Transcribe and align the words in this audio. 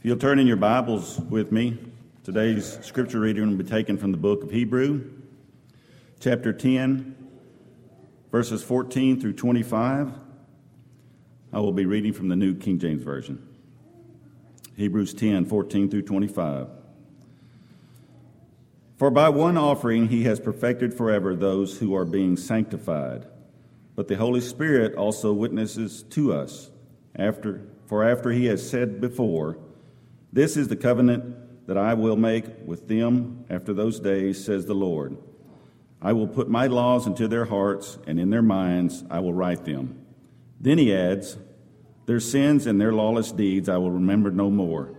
If 0.00 0.06
you'll 0.06 0.16
turn 0.16 0.38
in 0.38 0.46
your 0.46 0.56
Bibles 0.56 1.18
with 1.18 1.52
me, 1.52 1.76
today's 2.24 2.78
scripture 2.80 3.20
reading 3.20 3.50
will 3.50 3.62
be 3.62 3.68
taken 3.68 3.98
from 3.98 4.12
the 4.12 4.16
book 4.16 4.42
of 4.42 4.50
Hebrew, 4.50 5.10
chapter 6.20 6.54
10, 6.54 7.14
verses 8.32 8.62
14 8.64 9.20
through 9.20 9.34
25. 9.34 10.10
I 11.52 11.60
will 11.60 11.72
be 11.72 11.84
reading 11.84 12.14
from 12.14 12.30
the 12.30 12.34
New 12.34 12.54
King 12.54 12.78
James 12.78 13.02
Version. 13.02 13.46
Hebrews 14.74 15.12
10, 15.12 15.44
14 15.44 15.90
through 15.90 16.04
25. 16.04 16.68
For 18.96 19.10
by 19.10 19.28
one 19.28 19.58
offering 19.58 20.08
he 20.08 20.22
has 20.22 20.40
perfected 20.40 20.94
forever 20.94 21.36
those 21.36 21.76
who 21.76 21.94
are 21.94 22.06
being 22.06 22.38
sanctified. 22.38 23.26
But 23.96 24.08
the 24.08 24.16
Holy 24.16 24.40
Spirit 24.40 24.94
also 24.94 25.34
witnesses 25.34 26.04
to 26.04 26.32
us, 26.32 26.70
after, 27.14 27.66
for 27.84 28.02
after 28.02 28.30
he 28.30 28.46
has 28.46 28.66
said 28.66 28.98
before, 28.98 29.58
This 30.32 30.56
is 30.56 30.68
the 30.68 30.76
covenant 30.76 31.66
that 31.66 31.76
I 31.76 31.94
will 31.94 32.16
make 32.16 32.44
with 32.64 32.88
them 32.88 33.44
after 33.50 33.72
those 33.72 34.00
days, 34.00 34.44
says 34.44 34.66
the 34.66 34.74
Lord. 34.74 35.16
I 36.02 36.12
will 36.12 36.28
put 36.28 36.48
my 36.48 36.66
laws 36.66 37.06
into 37.06 37.28
their 37.28 37.44
hearts, 37.44 37.98
and 38.06 38.18
in 38.18 38.30
their 38.30 38.42
minds 38.42 39.04
I 39.10 39.20
will 39.20 39.34
write 39.34 39.64
them. 39.64 40.04
Then 40.60 40.78
he 40.78 40.94
adds, 40.94 41.36
Their 42.06 42.20
sins 42.20 42.66
and 42.66 42.80
their 42.80 42.92
lawless 42.92 43.32
deeds 43.32 43.68
I 43.68 43.76
will 43.76 43.90
remember 43.90 44.30
no 44.30 44.50
more. 44.50 44.94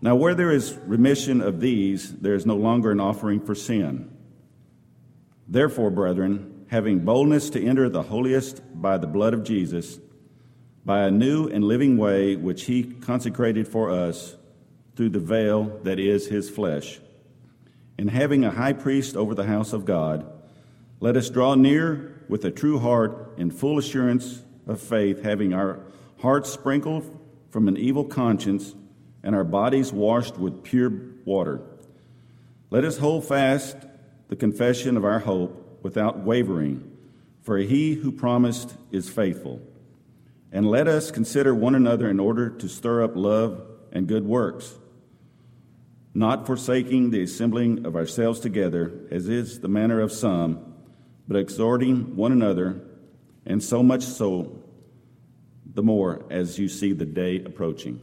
Now, 0.00 0.16
where 0.16 0.34
there 0.34 0.52
is 0.52 0.78
remission 0.84 1.40
of 1.40 1.60
these, 1.60 2.12
there 2.12 2.34
is 2.34 2.44
no 2.44 2.56
longer 2.56 2.90
an 2.90 3.00
offering 3.00 3.40
for 3.40 3.54
sin. 3.54 4.14
Therefore, 5.48 5.90
brethren, 5.90 6.66
having 6.68 7.00
boldness 7.00 7.50
to 7.50 7.64
enter 7.64 7.88
the 7.88 8.02
holiest 8.02 8.60
by 8.80 8.98
the 8.98 9.06
blood 9.06 9.32
of 9.32 9.44
Jesus, 9.44 9.98
by 10.84 11.00
a 11.00 11.10
new 11.10 11.48
and 11.48 11.64
living 11.64 11.96
way 11.96 12.36
which 12.36 12.64
he 12.64 12.82
consecrated 12.82 13.66
for 13.66 13.90
us 13.90 14.36
through 14.96 15.08
the 15.08 15.18
veil 15.18 15.80
that 15.82 15.98
is 15.98 16.28
his 16.28 16.50
flesh, 16.50 17.00
and 17.98 18.10
having 18.10 18.44
a 18.44 18.50
high 18.50 18.72
priest 18.72 19.16
over 19.16 19.34
the 19.34 19.46
house 19.46 19.72
of 19.72 19.84
God, 19.84 20.30
let 21.00 21.16
us 21.16 21.30
draw 21.30 21.54
near 21.54 22.22
with 22.28 22.44
a 22.44 22.50
true 22.50 22.78
heart 22.78 23.34
and 23.38 23.54
full 23.54 23.78
assurance 23.78 24.42
of 24.66 24.80
faith, 24.80 25.22
having 25.22 25.52
our 25.52 25.80
hearts 26.20 26.50
sprinkled 26.50 27.18
from 27.50 27.68
an 27.68 27.76
evil 27.76 28.04
conscience 28.04 28.74
and 29.22 29.34
our 29.34 29.44
bodies 29.44 29.92
washed 29.92 30.38
with 30.38 30.62
pure 30.62 30.92
water. 31.24 31.60
Let 32.70 32.84
us 32.84 32.98
hold 32.98 33.26
fast 33.26 33.76
the 34.28 34.36
confession 34.36 34.96
of 34.96 35.04
our 35.04 35.20
hope 35.20 35.80
without 35.82 36.18
wavering, 36.18 36.90
for 37.42 37.58
he 37.58 37.94
who 37.94 38.10
promised 38.10 38.74
is 38.90 39.08
faithful. 39.08 39.60
And 40.54 40.70
let 40.70 40.86
us 40.86 41.10
consider 41.10 41.52
one 41.52 41.74
another 41.74 42.08
in 42.08 42.20
order 42.20 42.48
to 42.48 42.68
stir 42.68 43.02
up 43.02 43.16
love 43.16 43.60
and 43.90 44.06
good 44.06 44.24
works, 44.24 44.72
not 46.14 46.46
forsaking 46.46 47.10
the 47.10 47.24
assembling 47.24 47.84
of 47.84 47.96
ourselves 47.96 48.38
together, 48.38 49.00
as 49.10 49.28
is 49.28 49.58
the 49.58 49.68
manner 49.68 50.00
of 50.00 50.12
some, 50.12 50.74
but 51.26 51.36
exhorting 51.36 52.14
one 52.14 52.30
another, 52.30 52.80
and 53.44 53.64
so 53.64 53.82
much 53.82 54.04
so 54.04 54.62
the 55.66 55.82
more 55.82 56.24
as 56.30 56.56
you 56.56 56.68
see 56.68 56.92
the 56.92 57.04
day 57.04 57.42
approaching. 57.42 58.00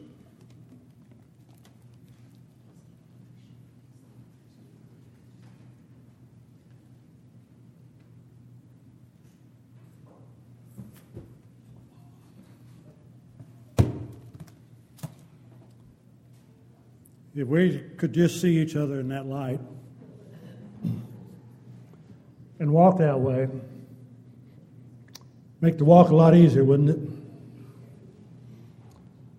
If 17.41 17.47
we 17.47 17.79
could 17.97 18.13
just 18.13 18.39
see 18.39 18.59
each 18.59 18.75
other 18.75 18.99
in 18.99 19.07
that 19.07 19.25
light 19.25 19.59
and 22.59 22.71
walk 22.71 22.99
that 22.99 23.19
way, 23.19 23.49
make 25.59 25.79
the 25.79 25.83
walk 25.83 26.11
a 26.11 26.15
lot 26.15 26.35
easier, 26.35 26.63
wouldn't 26.63 26.91
it? 26.91 26.99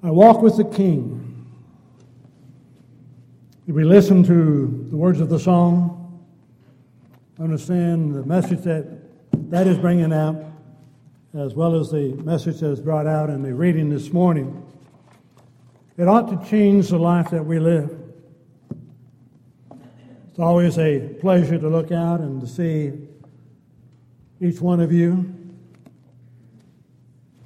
I 0.03 0.11
walk 0.11 0.43
with 0.43 0.57
the 0.57 0.65
King. 0.65 1.47
If 3.69 3.75
we 3.77 3.85
listen 3.85 4.25
to 4.25 4.89
the 4.91 4.97
words 4.97 5.21
of 5.21 5.29
the 5.29 5.39
song, 5.39 6.27
understand 7.39 8.17
the 8.17 8.25
message 8.25 8.63
that 8.63 8.85
that 9.53 9.69
is 9.69 9.79
bringing 9.79 10.13
out, 10.13 10.43
as 11.35 11.55
well 11.55 11.79
as 11.79 11.93
the 11.93 12.15
message 12.25 12.59
that 12.59 12.73
is 12.73 12.81
brought 12.81 13.07
out 13.07 13.31
in 13.31 13.45
the 13.45 13.55
reading 13.55 13.91
this 13.91 14.13
morning, 14.13 14.62
it 15.97 16.09
ought 16.09 16.29
to 16.29 16.49
change 16.49 16.89
the 16.89 16.99
life 16.99 17.31
that 17.31 17.45
we 17.45 17.59
live. 17.59 17.99
It's 20.31 20.39
always 20.39 20.79
a 20.79 21.01
pleasure 21.21 21.59
to 21.59 21.69
look 21.69 21.93
out 21.93 22.21
and 22.21 22.41
to 22.41 22.47
see 22.47 22.93
each 24.41 24.61
one 24.61 24.81
of 24.81 24.91
you, 24.91 25.35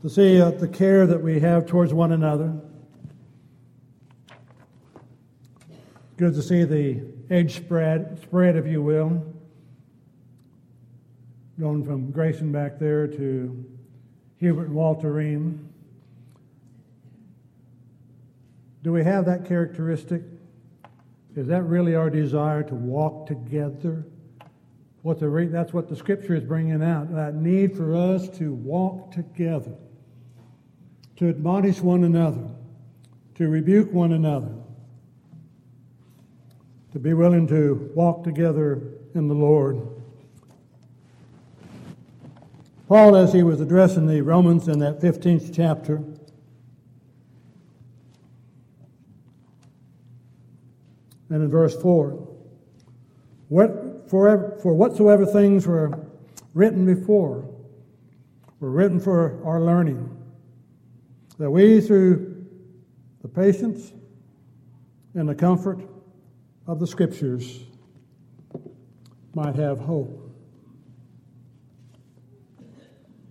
to 0.02 0.08
see 0.08 0.40
uh, 0.40 0.52
the 0.52 0.68
care 0.68 1.06
that 1.06 1.20
we 1.20 1.40
have 1.40 1.66
towards 1.66 1.92
one 1.92 2.12
another. 2.12 2.54
Good 6.16 6.34
to 6.34 6.42
see 6.42 6.62
the 6.62 7.02
age 7.30 7.56
spread, 7.56 8.20
spread, 8.22 8.56
if 8.56 8.66
you 8.66 8.80
will, 8.80 9.22
going 11.58 11.84
from 11.84 12.12
Grayson 12.12 12.52
back 12.52 12.78
there 12.78 13.08
to 13.08 13.64
Hubert 14.38 14.66
and 14.66 14.74
Walter 14.74 15.12
Ream. 15.12 15.68
Do 18.86 18.92
we 18.92 19.02
have 19.02 19.24
that 19.24 19.44
characteristic? 19.44 20.22
Is 21.34 21.48
that 21.48 21.64
really 21.64 21.96
our 21.96 22.08
desire 22.08 22.62
to 22.62 22.74
walk 22.76 23.26
together? 23.26 24.06
What 25.02 25.18
the 25.18 25.48
that's 25.50 25.72
what 25.72 25.88
the 25.88 25.96
scripture 25.96 26.36
is 26.36 26.44
bringing 26.44 26.84
out 26.84 27.12
that 27.12 27.34
need 27.34 27.76
for 27.76 27.96
us 27.96 28.28
to 28.38 28.52
walk 28.52 29.10
together, 29.10 29.72
to 31.16 31.28
admonish 31.28 31.80
one 31.80 32.04
another, 32.04 32.48
to 33.34 33.48
rebuke 33.48 33.92
one 33.92 34.12
another, 34.12 34.54
to 36.92 37.00
be 37.00 37.12
willing 37.12 37.48
to 37.48 37.90
walk 37.92 38.22
together 38.22 38.80
in 39.16 39.26
the 39.26 39.34
Lord. 39.34 39.80
Paul, 42.86 43.16
as 43.16 43.32
he 43.32 43.42
was 43.42 43.60
addressing 43.60 44.06
the 44.06 44.20
Romans 44.20 44.68
in 44.68 44.78
that 44.78 45.00
15th 45.00 45.52
chapter, 45.52 46.04
and 51.30 51.42
in 51.42 51.50
verse 51.50 51.80
4. 51.80 52.10
What, 53.48 54.08
for, 54.10 54.58
for 54.62 54.74
whatsoever 54.74 55.26
things 55.26 55.66
were 55.66 56.06
written 56.54 56.86
before 56.86 57.48
were 58.60 58.70
written 58.70 58.98
for 58.98 59.44
our 59.44 59.60
learning, 59.60 60.10
that 61.38 61.50
we, 61.50 61.80
through 61.80 62.46
the 63.22 63.28
patience 63.28 63.92
and 65.14 65.28
the 65.28 65.34
comfort 65.34 65.80
of 66.66 66.80
the 66.80 66.86
Scriptures, 66.86 67.60
might 69.34 69.56
have 69.56 69.78
hope. 69.78 70.22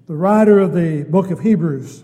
The 0.05 0.15
writer 0.15 0.59
of 0.59 0.73
the 0.73 1.03
book 1.03 1.31
of 1.31 1.39
Hebrews 1.39 2.03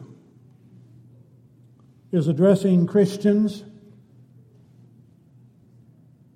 is 2.11 2.27
addressing 2.27 2.87
Christians 2.87 3.63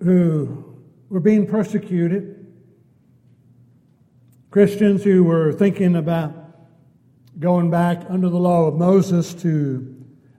who 0.06 0.78
were 1.10 1.20
being 1.20 1.48
persecuted, 1.48 2.46
Christians 4.52 5.04
who 5.04 5.24
were 5.24 5.52
thinking 5.52 5.96
about 5.96 6.34
going 7.40 7.70
back 7.72 8.04
under 8.08 8.30
the 8.30 8.38
law 8.38 8.68
of 8.68 8.76
Moses 8.76 9.34
to 9.34 9.96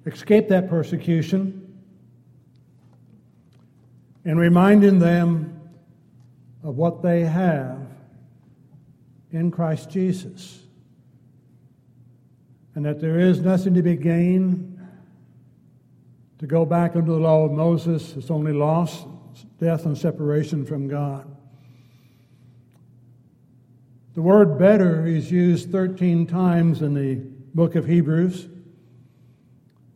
escape 0.06 0.48
that 0.48 0.70
persecution, 0.70 1.62
and 4.24 4.38
reminding 4.38 5.00
them 5.00 5.60
of 6.62 6.76
what 6.76 7.02
they 7.02 7.22
have 7.22 7.86
in 9.32 9.50
Christ 9.50 9.90
Jesus. 9.90 10.60
And 12.74 12.84
that 12.84 13.00
there 13.00 13.18
is 13.18 13.40
nothing 13.40 13.74
to 13.74 13.82
be 13.82 13.96
gained 13.96 14.78
to 16.38 16.46
go 16.46 16.64
back 16.64 16.94
under 16.94 17.10
the 17.10 17.18
law 17.18 17.44
of 17.44 17.52
Moses. 17.52 18.16
It's 18.16 18.30
only 18.30 18.52
loss 18.52 19.04
death 19.58 19.86
and 19.86 19.96
separation 19.96 20.64
from 20.64 20.88
God. 20.88 21.26
The 24.14 24.22
word 24.22 24.58
better 24.58 25.06
is 25.06 25.30
used 25.30 25.70
13 25.70 26.26
times 26.26 26.80
in 26.82 26.94
the 26.94 27.16
book 27.54 27.74
of 27.74 27.86
Hebrews 27.86 28.48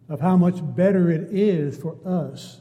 of 0.08 0.20
how 0.20 0.37
much 0.37 0.56
better 0.62 1.10
it 1.10 1.28
is 1.31 1.76
for 1.78 1.96
us 2.04 2.60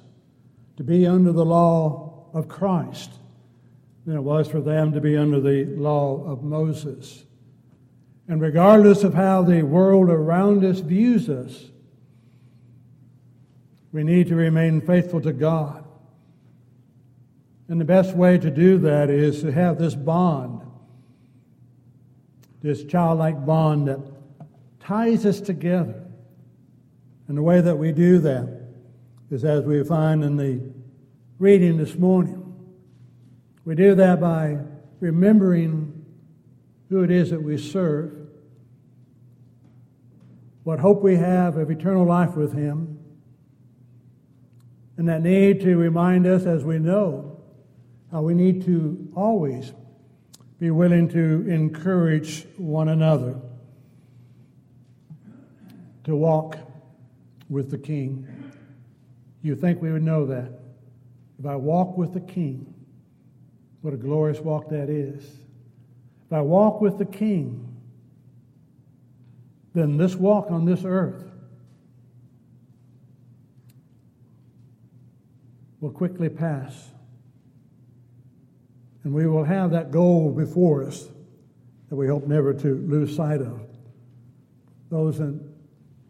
to 0.77 0.83
be 0.83 1.05
under 1.05 1.31
the 1.31 1.45
law 1.45 2.29
of 2.33 2.47
Christ 2.47 3.11
than 4.05 4.15
it 4.15 4.21
was 4.21 4.47
for 4.47 4.61
them 4.61 4.93
to 4.93 5.01
be 5.01 5.17
under 5.17 5.41
the 5.41 5.65
law 5.65 6.23
of 6.25 6.43
Moses. 6.43 7.25
And 8.27 8.39
regardless 8.39 9.03
of 9.03 9.13
how 9.13 9.43
the 9.43 9.63
world 9.63 10.09
around 10.09 10.63
us 10.63 10.79
views 10.79 11.29
us, 11.29 11.69
We 13.91 14.03
need 14.03 14.27
to 14.27 14.35
remain 14.35 14.81
faithful 14.81 15.21
to 15.21 15.33
God. 15.33 15.78
And 17.69 17.79
the 17.79 17.85
best 17.85 18.15
way 18.15 18.39
to 18.39 18.49
do 18.49 18.79
that 18.79 19.11
is 19.11 19.41
to 19.41 19.51
have 19.51 19.77
this 19.77 19.93
bond, 19.93 20.61
this 22.63 22.83
childlike 22.83 23.45
bond 23.45 23.87
that 23.87 23.99
ties 24.79 25.23
us 25.23 25.39
together. 25.39 26.03
And 27.27 27.37
the 27.37 27.43
way 27.43 27.61
that 27.61 27.77
we 27.77 27.91
do 27.91 28.17
that 28.19 28.49
is 29.29 29.45
as 29.45 29.63
we 29.65 29.83
find 29.83 30.23
in 30.23 30.35
the 30.35 30.59
reading 31.37 31.77
this 31.77 31.95
morning. 31.95 32.43
We 33.65 33.75
do 33.75 33.93
that 33.93 34.19
by 34.19 34.57
remembering 34.99 36.05
who 36.89 37.03
it 37.03 37.11
is 37.11 37.29
that 37.29 37.43
we 37.43 37.55
serve, 37.55 38.11
what 40.63 40.79
hope 40.79 41.03
we 41.03 41.17
have 41.17 41.55
of 41.55 41.69
eternal 41.69 42.03
life 42.03 42.35
with 42.35 42.51
Him, 42.51 42.97
and 44.97 45.07
that 45.07 45.21
need 45.21 45.61
to 45.61 45.77
remind 45.77 46.25
us, 46.25 46.45
as 46.45 46.63
we 46.65 46.79
know, 46.79 47.28
how 48.11 48.21
we 48.21 48.33
need 48.33 48.65
to 48.65 49.11
always 49.15 49.71
be 50.59 50.71
willing 50.71 51.07
to 51.09 51.45
encourage 51.47 52.45
one 52.57 52.89
another 52.89 53.39
to 56.03 56.15
walk 56.15 56.57
with 57.49 57.69
the 57.71 57.77
King. 57.77 58.27
You 59.41 59.55
think 59.55 59.81
we 59.81 59.91
would 59.91 60.03
know 60.03 60.25
that? 60.25 60.51
If 61.39 61.45
I 61.45 61.55
walk 61.55 61.97
with 61.97 62.13
the 62.13 62.19
King, 62.19 62.73
what 63.81 63.93
a 63.93 63.97
glorious 63.97 64.39
walk 64.39 64.69
that 64.69 64.89
is. 64.89 65.23
If 66.25 66.33
I 66.33 66.41
walk 66.41 66.81
with 66.81 66.97
the 66.97 67.05
King, 67.05 67.65
then 69.73 69.97
this 69.97 70.15
walk 70.15 70.51
on 70.51 70.65
this 70.65 70.83
earth 70.83 71.23
will 75.79 75.91
quickly 75.91 76.27
pass. 76.27 76.89
And 79.03 79.13
we 79.13 79.27
will 79.27 79.43
have 79.43 79.71
that 79.71 79.91
goal 79.91 80.31
before 80.31 80.83
us 80.83 81.07
that 81.89 81.95
we 81.95 82.07
hope 82.07 82.27
never 82.27 82.53
to 82.53 82.75
lose 82.87 83.15
sight 83.15 83.41
of. 83.41 83.61
Those 84.89 85.19
in 85.19 85.53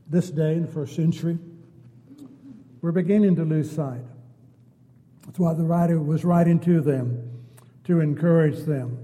this 0.09 0.29
day, 0.29 0.53
in 0.53 0.63
the 0.63 0.71
first 0.71 0.95
century, 0.95 1.37
we're 2.81 2.91
beginning 2.91 3.35
to 3.35 3.43
lose 3.43 3.71
sight. 3.71 4.01
That's 5.25 5.37
why 5.37 5.53
the 5.53 5.63
writer 5.63 5.99
was 5.99 6.25
writing 6.25 6.59
to 6.61 6.81
them 6.81 7.29
to 7.83 7.99
encourage 8.01 8.65
them, 8.65 8.97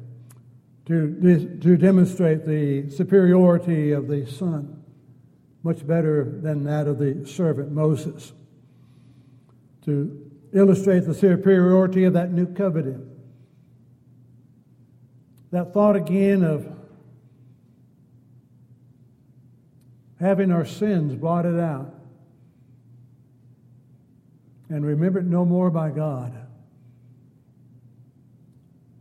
to, 0.86 1.58
to 1.62 1.78
demonstrate 1.78 2.46
the 2.46 2.90
superiority 2.90 3.92
of 3.92 4.08
the 4.08 4.26
Son, 4.26 4.84
much 5.64 5.86
better 5.86 6.24
than 6.42 6.64
that 6.64 6.88
of 6.88 7.00
the 7.00 7.26
servant 7.26 7.72
Moses, 7.72 8.34
to 9.86 10.32
illustrate 10.54 11.02
the 11.02 11.14
superiority 11.14 12.04
of 12.04 12.14
that 12.14 12.32
new 12.32 12.46
covenant. 12.46 13.15
That 15.56 15.72
thought 15.72 15.96
again 15.96 16.44
of 16.44 16.68
having 20.20 20.52
our 20.52 20.66
sins 20.66 21.16
blotted 21.16 21.58
out 21.58 21.96
and 24.68 24.86
remembered 24.86 25.32
no 25.32 25.46
more 25.46 25.72
by 25.72 25.92
God. 25.92 26.36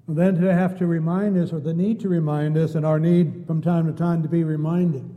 And 0.06 0.16
then 0.16 0.40
to 0.40 0.54
have 0.54 0.78
to 0.78 0.86
remind 0.86 1.36
us, 1.36 1.52
or 1.52 1.58
the 1.58 1.74
need 1.74 1.98
to 2.02 2.08
remind 2.08 2.56
us, 2.56 2.76
and 2.76 2.86
our 2.86 3.00
need 3.00 3.48
from 3.48 3.60
time 3.60 3.88
to 3.88 3.92
time 3.92 4.22
to 4.22 4.28
be 4.28 4.44
reminded, 4.44 5.12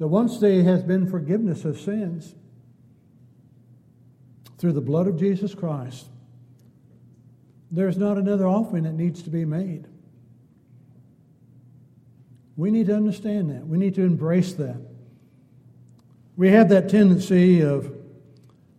that 0.00 0.08
once 0.08 0.40
there 0.40 0.64
has 0.64 0.82
been 0.82 1.08
forgiveness 1.08 1.64
of 1.64 1.78
sins, 1.78 2.34
through 4.58 4.72
the 4.72 4.80
blood 4.80 5.06
of 5.06 5.16
Jesus 5.16 5.54
Christ, 5.54 6.08
there's 7.70 7.96
not 7.96 8.18
another 8.18 8.46
offering 8.46 8.84
that 8.84 8.94
needs 8.94 9.22
to 9.22 9.30
be 9.30 9.44
made. 9.44 9.86
We 12.56 12.70
need 12.70 12.86
to 12.86 12.96
understand 12.96 13.50
that. 13.50 13.66
We 13.66 13.78
need 13.78 13.94
to 13.94 14.02
embrace 14.02 14.52
that. 14.54 14.80
We 16.36 16.50
have 16.50 16.68
that 16.70 16.88
tendency 16.88 17.60
of 17.60 17.92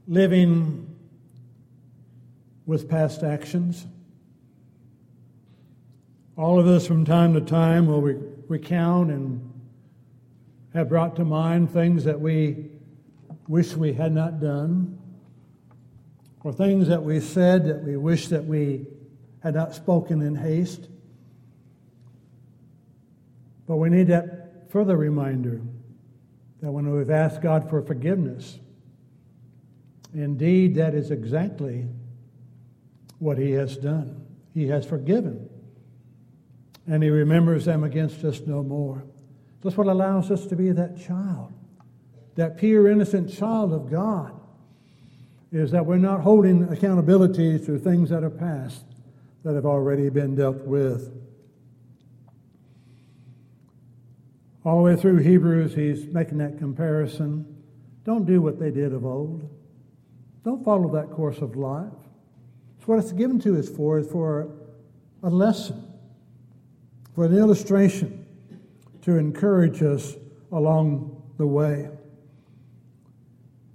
living 0.07 0.87
with 2.65 2.89
past 2.89 3.23
actions. 3.23 3.87
All 6.37 6.59
of 6.59 6.67
us 6.67 6.85
from 6.85 7.05
time 7.05 7.33
to 7.33 7.41
time 7.41 7.87
will 7.87 8.01
recount 8.47 9.11
and 9.11 9.47
have 10.73 10.89
brought 10.89 11.15
to 11.17 11.25
mind 11.25 11.71
things 11.71 12.03
that 12.03 12.19
we 12.19 12.71
wish 13.47 13.75
we 13.75 13.93
had 13.93 14.13
not 14.13 14.39
done 14.39 15.00
or 16.43 16.51
things 16.51 16.87
that 16.87 17.03
we 17.03 17.19
said 17.19 17.65
that 17.65 17.83
we 17.83 17.97
wish 17.97 18.27
that 18.29 18.45
we 18.45 18.87
had 19.41 19.55
not 19.55 19.75
spoken 19.75 20.21
in 20.21 20.35
haste. 20.35 20.87
But 23.67 23.77
we 23.77 23.89
need 23.89 24.07
that 24.07 24.69
further 24.71 24.97
reminder 24.97 25.61
that 26.61 26.71
when 26.71 26.91
we've 26.91 27.09
asked 27.09 27.41
God 27.41 27.69
for 27.69 27.81
forgiveness, 27.81 28.59
indeed 30.13 30.75
that 30.75 30.93
is 30.93 31.11
exactly 31.11 31.87
what 33.19 33.37
He 33.37 33.51
has 33.51 33.77
done. 33.77 34.25
He 34.53 34.67
has 34.67 34.85
forgiven, 34.85 35.47
and 36.87 37.03
He 37.03 37.09
remembers 37.09 37.65
them 37.65 37.83
against 37.83 38.23
us 38.23 38.41
no 38.41 38.63
more. 38.63 39.03
That's 39.61 39.77
what 39.77 39.87
allows 39.87 40.31
us 40.31 40.47
to 40.47 40.55
be 40.55 40.71
that 40.71 40.99
child, 40.99 41.53
that 42.35 42.57
pure, 42.57 42.89
innocent 42.89 43.31
child 43.31 43.73
of 43.73 43.91
God 43.91 44.40
is 45.51 45.71
that 45.71 45.85
we're 45.85 45.97
not 45.97 46.21
holding 46.21 46.63
accountability 46.71 47.59
to 47.59 47.77
things 47.77 48.09
that 48.09 48.23
are 48.23 48.29
past 48.29 48.85
that 49.43 49.53
have 49.53 49.65
already 49.65 50.09
been 50.09 50.35
dealt 50.35 50.61
with. 50.61 51.11
All 54.63 54.77
the 54.77 54.83
way 54.83 54.95
through 54.95 55.17
Hebrews, 55.17 55.73
he's 55.73 56.05
making 56.05 56.37
that 56.37 56.57
comparison. 56.57 57.63
Don't 58.05 58.25
do 58.25 58.41
what 58.41 58.59
they 58.59 58.71
did 58.71 58.93
of 58.93 59.05
old. 59.05 59.49
Don't 60.45 60.63
follow 60.63 60.91
that 60.93 61.11
course 61.11 61.39
of 61.39 61.55
life. 61.55 61.91
It's 62.77 62.87
what 62.87 62.99
it's 62.99 63.11
given 63.11 63.39
to 63.41 63.59
us 63.59 63.67
for, 63.67 63.99
is 63.99 64.07
for 64.07 64.49
a 65.23 65.29
lesson, 65.29 65.83
for 67.13 67.25
an 67.25 67.37
illustration 67.37 68.25
to 69.01 69.17
encourage 69.17 69.83
us 69.83 70.15
along 70.51 71.21
the 71.37 71.45
way. 71.45 71.89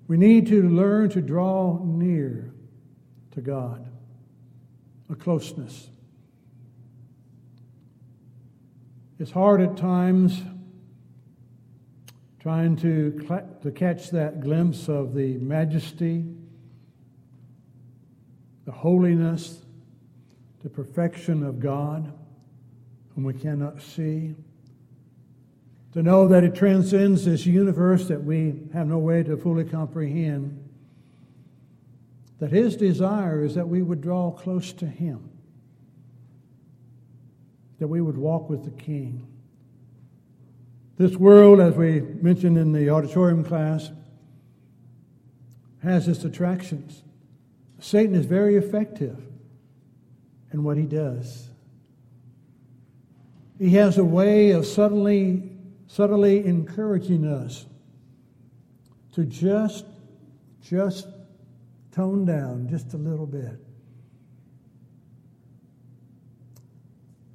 We 0.09 0.17
need 0.17 0.47
to 0.49 0.63
learn 0.69 1.11
to 1.11 1.21
draw 1.21 1.81
near 1.85 2.53
to 3.33 3.41
God, 3.41 3.89
a 5.11 5.15
closeness. 5.15 5.89
It's 9.19 9.31
hard 9.31 9.61
at 9.61 9.77
times 9.77 10.43
trying 12.39 12.77
to, 12.77 13.11
to 13.63 13.73
catch 13.73 14.11
that 14.11 14.41
glimpse 14.41 14.89
of 14.89 15.15
the 15.15 15.39
majesty, 15.39 16.25
the 18.65 18.73
holiness, 18.73 19.63
the 20.63 20.71
perfection 20.71 21.43
of 21.43 21.59
God, 21.59 22.13
whom 23.15 23.25
we 23.25 23.35
cannot 23.35 23.83
see 23.83 24.37
to 25.93 26.03
know 26.03 26.29
that 26.29 26.45
it 26.45 26.55
transcends 26.55 27.25
this 27.25 27.47
universe 27.47 28.09
that 28.09 28.23
we 28.23 28.61
have 28.73 28.87
no 28.87 28.99
way 28.99 29.23
to 29.23 29.37
fully 29.37 29.65
comprehend. 29.65 30.63
That 32.39 32.51
His 32.51 32.77
desire 32.77 33.43
is 33.43 33.55
that 33.55 33.69
we 33.69 33.83
would 33.83 34.01
draw 34.01 34.31
close 34.31 34.73
to 34.75 34.87
Him, 34.87 35.31
that 37.79 37.89
we 37.89 38.01
would 38.01 38.19
walk 38.19 38.51
with 38.51 38.65
the 38.65 38.83
King. 38.83 39.27
This 40.99 41.17
world, 41.17 41.61
as 41.61 41.75
we 41.75 42.01
mentioned 42.01 42.57
in 42.57 42.73
the 42.73 42.91
auditorium 42.91 43.45
class, 43.45 43.91
has 45.83 46.09
its 46.09 46.25
attractions. 46.25 47.03
Satan 47.79 48.15
is 48.15 48.27
very 48.27 48.57
effective 48.57 49.21
in 50.53 50.65
what 50.65 50.77
he 50.77 50.85
does. 50.85 51.49
He 53.59 53.71
has 53.71 53.99
a 53.99 54.05
way 54.05 54.51
of 54.51 54.67
suddenly 54.67 55.56
subtly 55.87 56.45
encouraging 56.45 57.27
us 57.27 57.67
to 59.15 59.25
just, 59.25 59.87
just 60.61 61.09
tone 61.93 62.25
down 62.25 62.69
just 62.69 62.93
a 62.95 62.97
little 62.97 63.27
bit. 63.27 63.59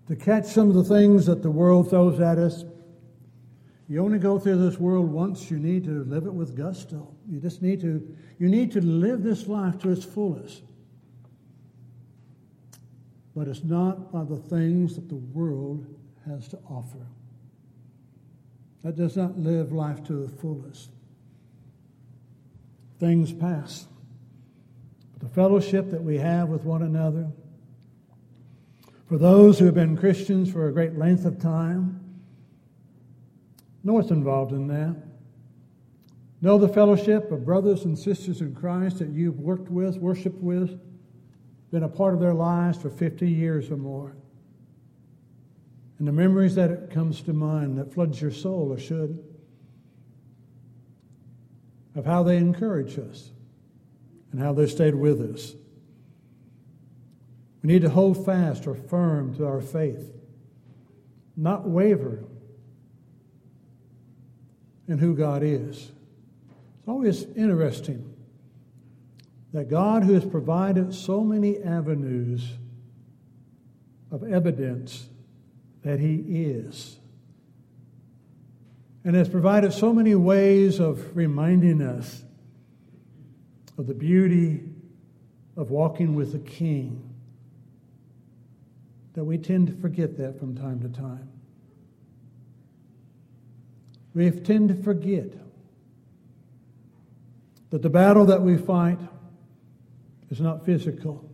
To 0.08 0.15
catch 0.15 0.46
some 0.46 0.70
of 0.70 0.75
the 0.75 0.84
things 0.84 1.25
that 1.25 1.41
the 1.41 1.50
world 1.50 1.89
throws 1.89 2.20
at 2.20 2.38
us. 2.38 2.65
You 3.88 4.03
only 4.03 4.20
go 4.20 4.38
through 4.39 4.58
this 4.58 4.79
world 4.79 5.10
once, 5.10 5.50
you 5.50 5.58
need 5.58 5.84
to 5.86 6.03
live 6.03 6.25
it 6.25 6.34
with 6.34 6.55
gusto. 6.55 7.13
You 7.29 7.39
just 7.39 7.62
need 7.62 7.81
to, 7.81 8.15
you 8.39 8.48
need 8.48 8.72
to 8.74 8.81
live 8.81 9.24
this 9.24 9.48
life 9.48 9.79
to 9.79 9.89
its 9.89 10.05
fullest. 10.05 10.63
But 13.36 13.48
it's 13.48 13.63
not 13.63 14.12
by 14.12 14.24
the 14.24 14.38
things 14.38 14.96
that 14.96 15.08
the 15.08 15.15
world 15.15 15.86
has 16.25 16.48
to 16.50 16.60
offer 16.70 17.08
that 18.83 18.95
does 18.95 19.15
not 19.15 19.38
live 19.38 19.71
life 19.71 20.03
to 20.05 20.13
the 20.13 20.29
fullest. 20.29 20.89
things 23.00 23.33
pass. 23.33 23.88
But 25.13 25.27
the 25.27 25.33
fellowship 25.33 25.89
that 25.89 26.03
we 26.03 26.19
have 26.19 26.50
with 26.50 26.63
one 26.65 26.83
another, 26.83 27.31
for 29.07 29.17
those 29.17 29.57
who 29.57 29.65
have 29.65 29.73
been 29.73 29.97
Christians 29.97 30.51
for 30.51 30.67
a 30.67 30.71
great 30.71 30.95
length 30.95 31.25
of 31.25 31.39
time, 31.39 32.00
know 33.83 33.93
what's 33.93 34.11
involved 34.11 34.51
in 34.51 34.67
that. 34.67 34.95
Know 36.41 36.57
the 36.57 36.69
fellowship 36.69 37.31
of 37.31 37.43
brothers 37.43 37.85
and 37.85 37.97
sisters 37.97 38.41
in 38.41 38.53
Christ 38.53 39.00
that 39.00 39.09
you've 39.09 39.39
worked 39.39 39.69
with, 39.69 39.97
worshiped 39.97 40.41
with, 40.41 40.79
been 41.71 41.83
a 41.83 41.89
part 41.89 42.13
of 42.13 42.19
their 42.19 42.33
lives 42.33 42.77
for 42.77 42.89
50 42.89 43.27
years 43.27 43.71
or 43.71 43.77
more. 43.77 44.15
And 46.01 46.08
the 46.08 46.13
memories 46.13 46.55
that 46.55 46.72
it 46.72 46.89
comes 46.89 47.22
to 47.22 47.31
mind 47.31 47.77
that 47.77 47.93
floods 47.93 48.20
your 48.20 48.31
soul 48.31 48.74
or 48.74 48.79
should 48.79 49.24
of 51.93 52.08
how 52.08 52.24
they 52.24 52.38
encourage 52.38 52.98
us 52.98 53.29
and 54.31 54.41
how 54.41 54.51
they 54.51 54.65
stayed 54.65 54.96
with 54.96 55.22
us. 55.22 55.53
We 57.62 57.67
need 57.67 57.84
to 57.84 57.89
hold 57.91 58.25
fast 58.25 58.65
or 58.65 58.74
firm 58.74 59.36
to 59.36 59.46
our 59.46 59.62
faith, 59.62 60.12
not 61.38 61.70
waver 61.70 62.24
in 64.88 64.98
who 64.98 65.13
God 65.13 65.43
is. 65.43 65.91
It's 66.79 66.88
always 66.88 67.25
interesting 67.36 68.12
that 69.53 69.70
God, 69.70 70.05
who 70.05 70.15
has 70.15 70.25
provided 70.25 70.96
so 70.96 71.24
many 71.24 71.62
avenues 71.62 72.53
of 74.10 74.24
evidence 74.24 75.05
that 75.83 76.00
He 76.00 76.15
is, 76.15 76.97
and 79.03 79.15
has 79.15 79.27
provided 79.29 79.73
so 79.73 79.93
many 79.93 80.13
ways 80.15 80.79
of 80.79 81.15
reminding 81.15 81.81
us 81.81 82.23
of 83.77 83.88
the 83.88 83.93
beauty 83.93 84.63
of 85.57 85.71
walking 85.71 86.15
with 86.15 86.33
the 86.33 86.39
King, 86.39 87.07
that 89.13 89.23
we 89.23 89.38
tend 89.38 89.67
to 89.67 89.73
forget 89.73 90.17
that 90.17 90.39
from 90.39 90.55
time 90.55 90.79
to 90.81 90.89
time. 90.89 91.29
We 94.13 94.29
tend 94.29 94.69
to 94.69 94.75
forget 94.75 95.33
that 97.71 97.81
the 97.81 97.89
battle 97.89 98.25
that 98.25 98.41
we 98.41 98.57
fight 98.57 99.00
is 100.29 100.41
not 100.41 100.65
physical. 100.65 101.30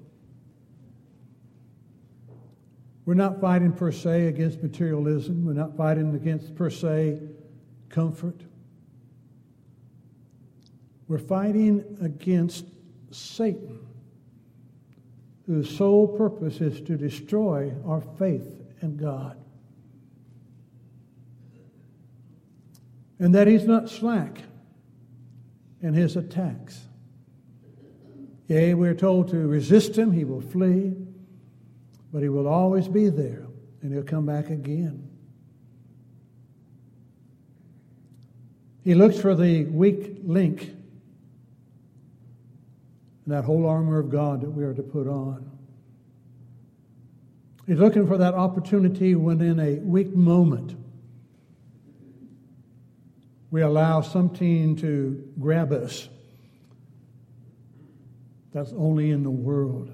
We're 3.08 3.14
not 3.14 3.40
fighting 3.40 3.72
per 3.72 3.94
se 3.94 4.28
against 4.28 4.62
materialism. 4.62 5.46
We're 5.46 5.54
not 5.54 5.78
fighting 5.78 6.14
against 6.14 6.54
per 6.56 6.70
se 6.70 7.22
comfort. 7.88 8.42
We're 11.08 11.18
fighting 11.18 11.86
against 12.02 12.66
Satan, 13.12 13.80
whose 15.46 15.74
sole 15.74 16.06
purpose 16.06 16.60
is 16.60 16.82
to 16.82 16.98
destroy 16.98 17.72
our 17.86 18.02
faith 18.20 18.62
in 18.82 18.98
God. 18.98 19.38
And 23.20 23.34
that 23.34 23.48
he's 23.48 23.64
not 23.64 23.90
slack 23.90 24.44
in 25.82 25.94
his 25.94 26.18
attacks. 26.18 26.82
Yea, 28.48 28.74
we're 28.74 28.94
told 28.94 29.30
to 29.30 29.48
resist 29.48 29.98
him, 29.98 30.12
he 30.12 30.26
will 30.26 30.42
flee, 30.42 31.07
but 32.12 32.22
he 32.22 32.30
will 32.30 32.48
always 32.48 32.88
be 32.88 33.10
there, 33.10 33.46
and 33.82 33.94
he'll 33.94 34.04
come 34.04 34.26
back 34.26 34.50
again. 34.50 35.08
He 38.84 38.96
looks 38.96 39.20
for 39.20 39.36
the 39.36 39.66
weak 39.66 40.18
link 40.24 40.62
in 40.62 40.78
that 43.28 43.44
whole 43.44 43.68
armor 43.68 44.00
of 44.00 44.10
God 44.10 44.42
that 44.42 44.50
we 44.50 44.64
are 44.64 44.74
to 44.74 44.84
put 44.84 45.08
on. 45.08 45.52
He's 47.66 47.80
looking 47.80 48.08
for 48.08 48.18
that 48.18 48.34
opportunity 48.34 49.16
when, 49.16 49.42
in 49.42 49.60
a 49.60 49.74
weak 49.80 50.16
moment, 50.16 50.76
we 53.52 53.62
allow 53.62 54.00
something 54.00 54.78
to 54.78 55.32
grab 55.38 55.74
us 55.74 56.08
that's 58.54 58.72
only 58.72 59.12
in 59.12 59.24
the 59.24 59.30
world. 59.30 59.92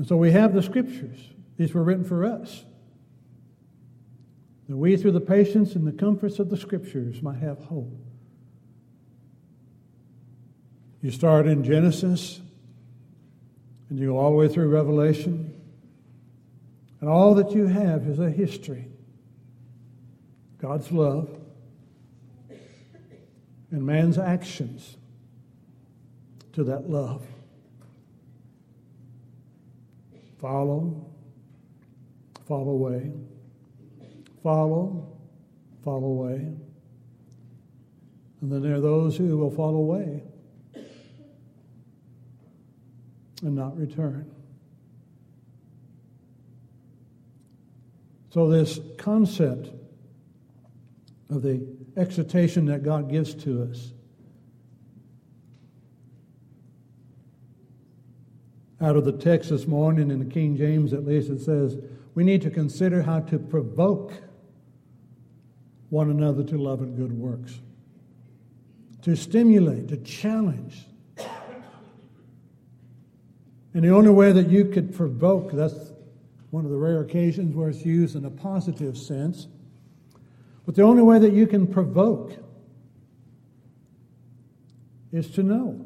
And 0.00 0.08
so 0.08 0.16
we 0.16 0.32
have 0.32 0.54
the 0.54 0.62
scriptures. 0.62 1.18
These 1.58 1.74
were 1.74 1.82
written 1.82 2.04
for 2.04 2.24
us. 2.24 2.64
That 4.66 4.78
we, 4.78 4.96
through 4.96 5.12
the 5.12 5.20
patience 5.20 5.74
and 5.74 5.86
the 5.86 5.92
comforts 5.92 6.38
of 6.38 6.48
the 6.48 6.56
scriptures, 6.56 7.20
might 7.20 7.36
have 7.40 7.58
hope. 7.58 7.92
You 11.02 11.10
start 11.10 11.46
in 11.46 11.64
Genesis 11.64 12.40
and 13.90 13.98
you 13.98 14.06
go 14.06 14.16
all 14.16 14.30
the 14.30 14.36
way 14.36 14.48
through 14.48 14.70
Revelation, 14.70 15.52
and 17.02 17.10
all 17.10 17.34
that 17.34 17.52
you 17.52 17.66
have 17.66 18.06
is 18.06 18.18
a 18.18 18.30
history 18.30 18.86
God's 20.56 20.90
love, 20.90 21.28
and 23.70 23.84
man's 23.84 24.16
actions 24.16 24.96
to 26.54 26.64
that 26.64 26.88
love. 26.88 27.22
Follow, 30.40 31.06
fall 32.48 32.68
away, 32.68 33.12
follow, 34.42 35.18
fall 35.84 36.04
away. 36.04 36.52
And 38.40 38.50
then 38.50 38.62
there 38.62 38.74
are 38.74 38.80
those 38.80 39.16
who 39.16 39.36
will 39.36 39.50
fall 39.50 39.76
away 39.76 40.22
and 43.42 43.54
not 43.54 43.76
return. 43.76 44.30
So, 48.32 48.48
this 48.48 48.78
concept 48.96 49.70
of 51.28 51.42
the 51.42 51.66
exhortation 51.96 52.66
that 52.66 52.82
God 52.82 53.10
gives 53.10 53.34
to 53.34 53.64
us. 53.64 53.92
Out 58.80 58.96
of 58.96 59.04
the 59.04 59.12
text 59.12 59.50
this 59.50 59.66
morning 59.66 60.10
in 60.10 60.18
the 60.18 60.24
King 60.24 60.56
James, 60.56 60.92
at 60.92 61.04
least, 61.04 61.28
it 61.28 61.40
says, 61.40 61.76
we 62.14 62.24
need 62.24 62.42
to 62.42 62.50
consider 62.50 63.02
how 63.02 63.20
to 63.20 63.38
provoke 63.38 64.12
one 65.90 66.10
another 66.10 66.42
to 66.44 66.56
love 66.56 66.80
and 66.80 66.96
good 66.96 67.12
works, 67.12 67.60
to 69.02 69.16
stimulate, 69.16 69.88
to 69.88 69.96
challenge. 69.98 70.86
And 73.74 73.84
the 73.84 73.90
only 73.90 74.10
way 74.10 74.32
that 74.32 74.48
you 74.48 74.64
could 74.64 74.94
provoke, 74.94 75.52
that's 75.52 75.92
one 76.50 76.64
of 76.64 76.70
the 76.70 76.76
rare 76.76 77.00
occasions 77.00 77.54
where 77.54 77.68
it's 77.68 77.84
used 77.84 78.16
in 78.16 78.24
a 78.24 78.30
positive 78.30 78.96
sense 78.96 79.46
but 80.70 80.76
the 80.76 80.82
only 80.82 81.02
way 81.02 81.18
that 81.18 81.32
you 81.32 81.48
can 81.48 81.66
provoke 81.66 82.32
is 85.10 85.28
to 85.32 85.42
know. 85.42 85.84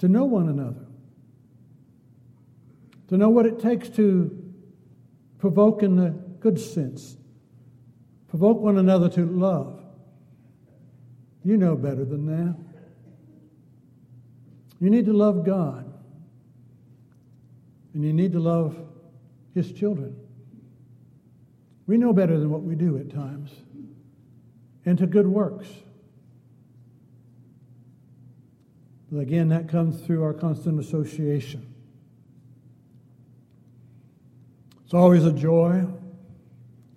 To 0.00 0.08
know 0.08 0.24
one 0.24 0.48
another. 0.48 0.84
To 3.08 3.16
know 3.16 3.30
what 3.30 3.46
it 3.46 3.58
takes 3.58 3.88
to 3.90 4.36
provoke 5.38 5.82
in 5.82 5.96
the 5.96 6.10
good 6.40 6.60
sense. 6.60 7.16
Provoke 8.28 8.60
one 8.60 8.76
another 8.78 9.08
to 9.10 9.24
love. 9.24 9.82
You 11.44 11.56
know 11.56 11.76
better 11.76 12.04
than 12.04 12.26
that. 12.26 12.56
You 14.80 14.90
need 14.90 15.06
to 15.06 15.12
love 15.12 15.44
God. 15.44 15.92
And 17.94 18.04
you 18.04 18.12
need 18.12 18.32
to 18.32 18.40
love 18.40 18.76
His 19.54 19.72
children. 19.72 20.14
We 21.86 21.96
know 21.96 22.12
better 22.12 22.38
than 22.38 22.50
what 22.50 22.62
we 22.62 22.74
do 22.74 22.98
at 22.98 23.10
times, 23.10 23.50
and 24.84 24.98
to 24.98 25.06
good 25.06 25.26
works. 25.26 25.66
But 29.10 29.20
again, 29.20 29.48
that 29.48 29.70
comes 29.70 30.02
through 30.02 30.22
our 30.22 30.34
constant 30.34 30.78
association. 30.78 31.74
It's 34.88 34.94
always 34.94 35.26
a 35.26 35.32
joy 35.34 35.84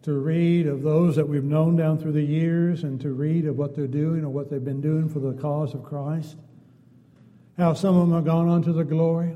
to 0.04 0.14
read 0.14 0.66
of 0.66 0.82
those 0.82 1.18
that 1.18 1.28
we've 1.28 1.44
known 1.44 1.76
down 1.76 1.98
through 1.98 2.14
the 2.14 2.24
years 2.24 2.86
and 2.86 3.02
to 3.02 3.12
read 3.12 3.46
of 3.46 3.58
what 3.58 3.76
they're 3.76 3.86
doing 3.86 4.24
or 4.24 4.30
what 4.30 4.50
they've 4.50 4.64
been 4.64 4.80
doing 4.80 5.10
for 5.10 5.20
the 5.20 5.34
cause 5.34 5.74
of 5.74 5.84
Christ. 5.84 6.38
How 7.58 7.74
some 7.74 7.98
of 7.98 8.08
them 8.08 8.16
have 8.16 8.24
gone 8.24 8.48
on 8.48 8.62
to 8.62 8.72
the 8.72 8.86
glory. 8.86 9.36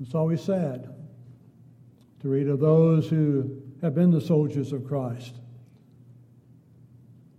It's 0.00 0.12
always 0.12 0.42
sad 0.42 0.92
to 2.22 2.28
read 2.28 2.48
of 2.48 2.58
those 2.58 3.08
who 3.08 3.62
have 3.80 3.94
been 3.94 4.10
the 4.10 4.20
soldiers 4.20 4.72
of 4.72 4.84
Christ 4.84 5.36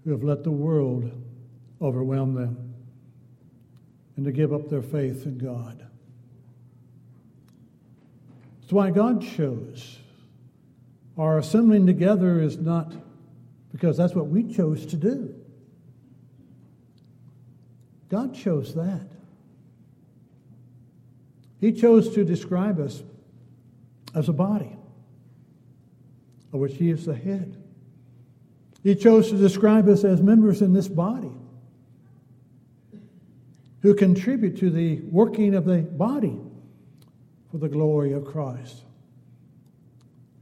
who 0.05 0.11
have 0.11 0.23
let 0.23 0.45
the 0.45 0.51
world 0.51 1.11
overwhelm 1.81 2.33
them 2.33 2.75
and 4.15 4.23
to 4.23 4.31
give 4.31 4.53
up 4.53 4.69
their 4.69 4.81
faith 4.81 5.25
in 5.25 5.37
God. 5.37 5.85
That's 8.71 8.77
why 8.77 8.91
God 8.91 9.21
chose. 9.21 9.97
Our 11.17 11.39
assembling 11.39 11.85
together 11.85 12.39
is 12.39 12.57
not 12.57 12.93
because 13.69 13.97
that's 13.97 14.15
what 14.15 14.27
we 14.27 14.43
chose 14.43 14.85
to 14.85 14.95
do. 14.95 15.35
God 18.07 18.33
chose 18.33 18.73
that. 18.75 19.09
He 21.59 21.73
chose 21.73 22.15
to 22.15 22.23
describe 22.23 22.79
us 22.79 23.03
as 24.15 24.29
a 24.29 24.33
body, 24.33 24.73
of 26.53 26.61
which 26.61 26.75
He 26.75 26.91
is 26.91 27.05
the 27.05 27.15
head. 27.15 27.61
He 28.83 28.95
chose 28.95 29.31
to 29.31 29.37
describe 29.37 29.89
us 29.89 30.05
as 30.05 30.21
members 30.21 30.61
in 30.61 30.71
this 30.71 30.87
body 30.87 31.33
who 33.81 33.93
contribute 33.93 34.57
to 34.59 34.69
the 34.69 35.01
working 35.01 35.55
of 35.55 35.65
the 35.65 35.79
body 35.79 36.39
for 37.51 37.57
the 37.57 37.67
glory 37.67 38.13
of 38.13 38.25
Christ. 38.25 38.83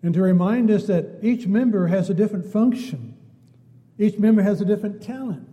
And 0.04 0.14
to 0.14 0.22
remind 0.22 0.72
us 0.72 0.86
that 0.88 1.20
each 1.22 1.48
member 1.48 1.88
has 1.88 2.10
a 2.10 2.14
different 2.14 2.46
function, 2.46 3.18
each 3.98 4.18
member 4.18 4.42
has 4.42 4.62
a 4.62 4.66
different 4.66 5.02
talent. 5.02 5.48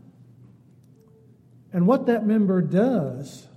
And 1.72 1.86
what 1.86 2.06
that 2.06 2.26
member 2.26 2.62
does 2.62 3.48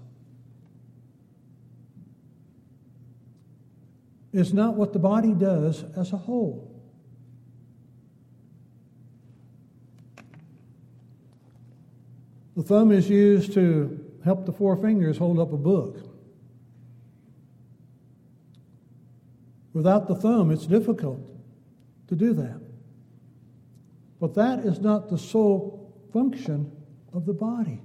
is 4.33 4.53
not 4.53 4.75
what 4.75 4.93
the 4.93 4.99
body 4.99 5.33
does 5.33 5.83
as 5.95 6.11
a 6.11 6.17
whole. 6.17 6.69
The 12.55 12.63
thumb 12.63 12.91
is 12.91 13.09
used 13.09 13.53
to 13.53 14.05
help 14.25 14.45
the 14.45 14.51
four 14.51 14.75
fingers 14.75 15.17
hold 15.17 15.39
up 15.39 15.53
a 15.53 15.57
book. 15.57 16.08
Without 19.73 20.07
the 20.07 20.15
thumb, 20.15 20.51
it's 20.51 20.65
difficult 20.65 21.19
to 22.07 22.15
do 22.15 22.33
that. 22.33 22.59
But 24.19 24.33
that 24.35 24.59
is 24.59 24.79
not 24.79 25.09
the 25.09 25.17
sole 25.17 25.93
function 26.11 26.71
of 27.13 27.25
the 27.25 27.33
body. 27.33 27.81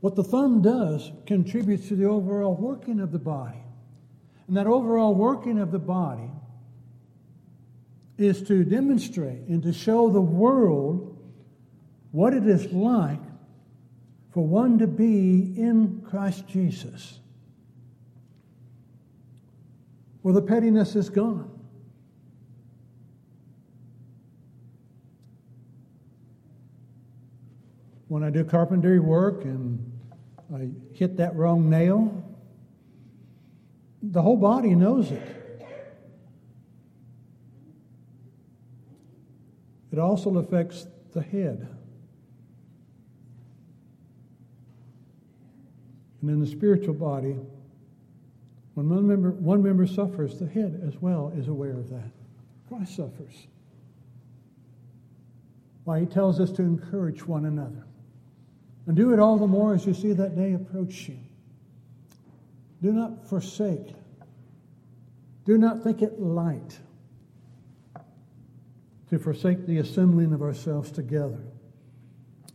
What 0.00 0.16
the 0.16 0.24
thumb 0.24 0.60
does 0.60 1.12
contributes 1.26 1.88
to 1.88 1.96
the 1.96 2.04
overall 2.04 2.54
working 2.54 3.00
of 3.00 3.12
the 3.12 3.18
body. 3.18 3.62
And 4.46 4.56
that 4.56 4.66
overall 4.66 5.14
working 5.14 5.58
of 5.58 5.70
the 5.70 5.78
body 5.78 6.30
is 8.18 8.42
to 8.42 8.64
demonstrate 8.64 9.40
and 9.48 9.62
to 9.62 9.72
show 9.72 10.10
the 10.10 10.20
world 10.20 11.16
what 12.12 12.34
it 12.34 12.46
is 12.46 12.70
like 12.72 13.22
for 14.30 14.46
one 14.46 14.78
to 14.78 14.86
be 14.86 15.54
in 15.56 16.02
Christ 16.08 16.46
Jesus, 16.46 17.20
where 20.24 20.32
the 20.32 20.40
pettiness 20.40 20.96
is 20.96 21.10
gone. 21.10 21.50
When 28.08 28.24
I 28.24 28.30
do 28.30 28.42
carpentry 28.42 29.00
work 29.00 29.44
and 29.44 29.92
I 30.54 30.70
hit 30.94 31.18
that 31.18 31.36
wrong 31.36 31.68
nail, 31.68 32.24
the 34.02 34.22
whole 34.22 34.38
body 34.38 34.74
knows 34.74 35.10
it. 35.10 35.62
It 39.92 39.98
also 39.98 40.38
affects 40.38 40.86
the 41.12 41.20
head. 41.20 41.68
And 46.22 46.30
in 46.30 46.40
the 46.40 46.46
spiritual 46.46 46.94
body, 46.94 47.36
when 48.74 48.88
one 48.88 49.06
member, 49.06 49.30
one 49.30 49.62
member 49.62 49.86
suffers, 49.86 50.38
the 50.38 50.46
head 50.46 50.82
as 50.86 51.00
well 51.00 51.32
is 51.36 51.48
aware 51.48 51.72
of 51.72 51.90
that. 51.90 52.10
Christ 52.68 52.96
suffers. 52.96 53.46
Why, 55.84 56.00
he 56.00 56.06
tells 56.06 56.40
us 56.40 56.50
to 56.52 56.62
encourage 56.62 57.26
one 57.26 57.44
another. 57.44 57.86
And 58.86 58.96
do 58.96 59.12
it 59.12 59.18
all 59.18 59.38
the 59.38 59.46
more 59.46 59.74
as 59.74 59.86
you 59.86 59.94
see 59.94 60.12
that 60.12 60.36
day 60.36 60.54
approaching. 60.54 61.26
Do 62.82 62.92
not 62.92 63.28
forsake. 63.28 63.94
Do 65.44 65.58
not 65.58 65.82
think 65.82 66.02
it 66.02 66.20
light 66.20 66.78
to 69.10 69.18
forsake 69.18 69.66
the 69.66 69.78
assembling 69.78 70.32
of 70.32 70.42
ourselves 70.42 70.90
together 70.90 71.40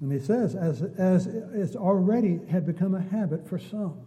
and 0.02 0.12
he 0.12 0.20
says, 0.20 0.56
as, 0.56 0.82
as 0.98 1.28
it's 1.28 1.76
already 1.76 2.40
had 2.50 2.66
become 2.66 2.96
a 2.96 3.02
habit 3.02 3.48
for 3.48 3.60
some, 3.60 3.98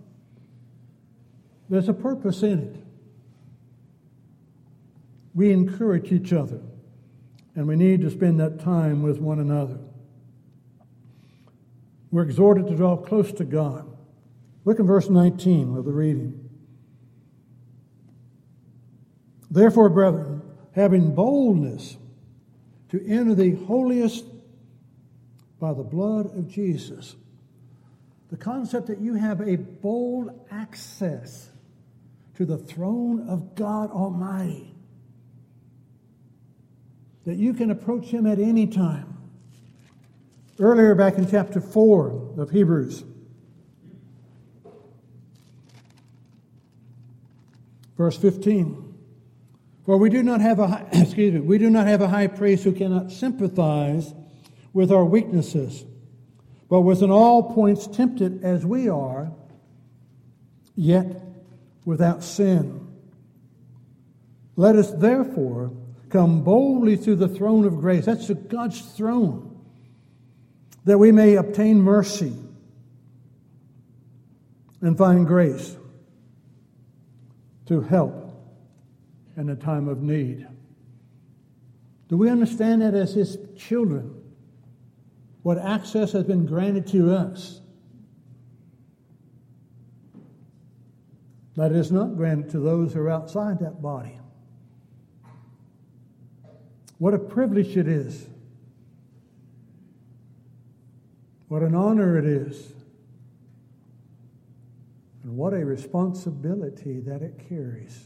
there's 1.73 1.89
a 1.89 1.95
purpose 1.95 2.43
in 2.43 2.59
it. 2.59 2.77
We 5.35 5.53
encourage 5.53 6.13
each 6.13 6.35
other, 6.35 6.61
and 7.55 7.67
we 7.67 7.77
need 7.77 8.03
to 8.03 8.11
spend 8.11 8.41
that 8.41 8.61
time 8.61 9.03
with 9.03 9.19
one 9.19 9.39
another. 9.39 9.79
We're 12.11 12.25
exhorted 12.25 12.67
to 12.67 12.77
draw 12.77 12.99
close 12.99 13.33
to 13.33 13.45
God. 13.45 13.91
Look 14.67 14.81
in 14.81 14.87
verse 14.87 15.09
19 15.09 15.75
of 15.75 15.87
the 15.87 15.93
reading. 15.93 16.47
Therefore, 19.51 19.89
brethren, 19.89 20.43
having 20.75 21.15
boldness 21.15 21.97
to 22.91 23.03
enter 23.09 23.35
the 23.35 23.55
holiest 23.65 24.27
by 25.59 25.73
the 25.73 25.83
blood 25.83 26.37
of 26.37 26.51
Jesus. 26.51 27.17
The 28.31 28.37
concept 28.37 28.89
that 28.89 29.01
you 29.01 29.15
have 29.15 29.41
a 29.41 29.57
bold 29.57 30.39
access 30.51 31.49
to 32.43 32.57
the 32.57 32.59
throne 32.59 33.29
of 33.29 33.55
God 33.55 33.93
Almighty, 33.93 34.75
that 37.25 37.37
you 37.37 37.55
can 37.55 37.71
approach 37.71 38.07
Him 38.07 38.27
at 38.27 38.41
any 38.41 38.67
time. 38.67 39.17
Earlier, 40.59 40.97
back 40.97 41.19
in 41.19 41.31
chapter 41.31 41.61
4 41.61 42.35
of 42.39 42.51
Hebrews, 42.51 43.05
verse 47.97 48.17
15. 48.17 48.93
For 49.85 49.97
we 49.97 50.11
do 50.11 50.25
not 50.25 50.41
have 50.41 50.59
a 50.59 50.89
excuse 50.93 51.35
me, 51.35 51.41
we 51.41 51.59
do 51.59 51.71
not 51.71 51.87
have 51.87 52.01
a 52.01 52.09
high 52.09 52.27
priest 52.27 52.65
who 52.65 52.73
cannot 52.73 53.13
sympathize 53.13 54.15
with 54.73 54.91
our 54.91 55.05
weaknesses, 55.05 55.85
but 56.69 56.81
was 56.81 57.03
in 57.03 57.11
all 57.11 57.55
points 57.55 57.87
tempted 57.87 58.43
as 58.43 58.67
we 58.67 58.89
are, 58.89 59.31
yet 60.75 61.23
without 61.85 62.23
sin. 62.23 62.87
Let 64.57 64.77
us 64.77 64.91
therefore 64.93 65.73
come 66.11 66.43
boldly 66.45 66.97
to 66.99 67.17
the 67.17 67.29
throne 67.29 67.65
of 67.65 67.81
grace. 67.81 68.05
That's 68.05 68.31
God's 68.31 68.81
throne. 68.81 69.49
That 70.85 70.99
we 70.99 71.13
may 71.13 71.37
obtain 71.37 71.81
mercy 71.81 72.35
and 74.81 74.99
find 74.99 75.27
grace 75.27 75.77
to 77.67 77.81
help 77.81 78.35
in 79.37 79.49
a 79.49 79.57
time 79.57 79.89
of 79.89 80.03
need. 80.03 80.47
Do 82.09 82.17
we 82.17 82.29
understand 82.29 82.83
that 82.83 82.95
as 82.95 83.15
His 83.15 83.39
children? 83.57 84.23
what 85.43 85.59
access 85.59 86.13
has 86.13 86.25
been 86.25 86.47
granted 86.47 86.87
to 86.89 87.15
us. 87.15 87.61
It 91.57 91.73
is 91.73 91.93
not 91.93 92.17
granted 92.17 92.51
to 92.51 92.59
those 92.59 92.95
who 92.95 93.01
are 93.01 93.11
outside 93.11 93.61
that 93.61 93.83
body. 93.83 94.19
What 96.99 97.15
a 97.15 97.19
privilege 97.19 97.77
it 97.77 97.89
is. 97.89 98.27
What 101.49 101.63
an 101.63 101.75
honor 101.75 102.17
it 102.17 102.25
is. 102.25 102.73
And 105.23 105.37
what 105.37 105.53
a 105.53 105.65
responsibility 105.65 107.01
that 107.01 107.23
it 107.23 107.41
carries. 107.49 108.05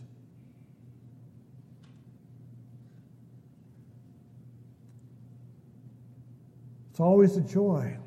It's 6.91 7.01
always 7.01 7.37
a 7.37 7.43
joy 7.43 7.99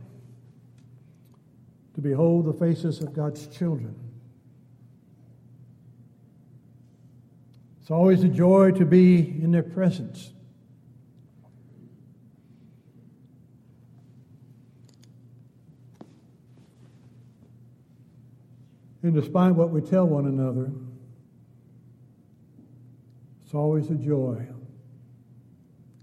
to 1.93 2.01
behold 2.01 2.45
the 2.45 2.53
faces 2.53 3.01
of 3.01 3.13
God's 3.13 3.47
children. 3.47 4.08
It's 7.89 7.95
always 7.95 8.23
a 8.23 8.27
joy 8.27 8.69
to 8.73 8.85
be 8.85 9.17
in 9.17 9.49
their 9.49 9.63
presence. 9.63 10.31
And 19.01 19.15
despite 19.15 19.55
what 19.55 19.71
we 19.71 19.81
tell 19.81 20.05
one 20.05 20.27
another, 20.27 20.69
it's 23.43 23.55
always 23.55 23.89
a 23.89 23.95
joy 23.95 24.45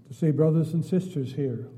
to 0.09 0.13
see 0.13 0.31
brothers 0.31 0.73
and 0.73 0.83
sisters 0.83 1.31
here 1.31 1.69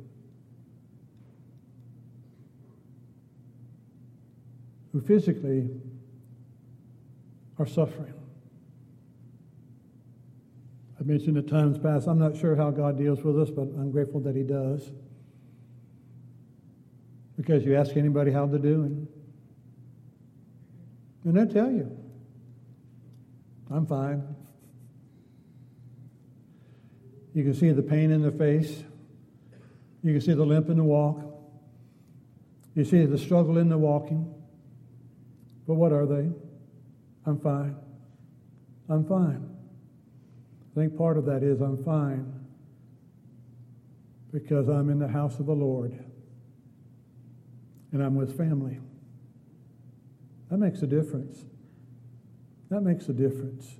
who 4.91 5.01
physically 5.01 5.69
are 7.59 7.67
suffering. 7.67 8.15
I've 10.99 11.07
mentioned 11.07 11.37
at 11.37 11.47
times 11.47 11.77
past, 11.77 12.07
I'm 12.07 12.19
not 12.19 12.35
sure 12.35 12.55
how 12.55 12.71
God 12.71 12.97
deals 12.97 13.23
with 13.23 13.39
us, 13.39 13.49
but 13.49 13.61
I'm 13.61 13.91
grateful 13.91 14.19
that 14.21 14.35
He 14.35 14.43
does. 14.43 14.91
Because 17.37 17.63
you 17.63 17.77
ask 17.77 17.95
anybody 17.95 18.31
how 18.31 18.45
they're 18.47 18.59
doing, 18.59 19.07
and 21.23 21.37
they'll 21.37 21.47
tell 21.47 21.71
you, 21.71 21.89
I'm 23.71 23.85
fine. 23.85 24.23
You 27.33 27.43
can 27.43 27.53
see 27.53 27.71
the 27.71 27.83
pain 27.83 28.11
in 28.11 28.21
their 28.21 28.31
face. 28.31 28.83
You 30.03 30.13
can 30.13 30.21
see 30.21 30.33
the 30.33 30.45
limp 30.45 30.69
in 30.69 30.77
the 30.77 30.83
walk. 30.83 31.21
You 32.75 32.83
see 32.83 33.05
the 33.05 33.17
struggle 33.17 33.57
in 33.57 33.69
the 33.69 33.77
walking. 33.77 34.33
But 35.67 35.75
what 35.75 35.93
are 35.93 36.05
they? 36.05 36.29
I'm 37.25 37.39
fine. 37.39 37.75
I'm 38.89 39.05
fine. 39.05 39.58
I 40.71 40.79
think 40.79 40.97
part 40.97 41.17
of 41.17 41.25
that 41.25 41.43
is 41.43 41.61
I'm 41.61 41.83
fine 41.83 42.33
because 44.31 44.67
I'm 44.67 44.89
in 44.89 44.99
the 44.99 45.07
house 45.07 45.39
of 45.39 45.47
the 45.47 45.53
Lord 45.53 45.97
and 47.91 48.03
I'm 48.03 48.15
with 48.15 48.37
family. 48.37 48.79
That 50.49 50.57
makes 50.57 50.81
a 50.81 50.87
difference. 50.87 51.43
That 52.69 52.81
makes 52.81 53.09
a 53.09 53.13
difference. 53.13 53.75